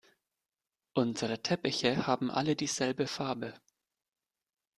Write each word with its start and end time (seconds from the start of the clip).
Unsere 0.95 1.43
Teppiche 1.43 2.07
haben 2.07 2.31
alle 2.31 2.55
dieselbe 2.55 3.05
Farbe. 3.05 3.53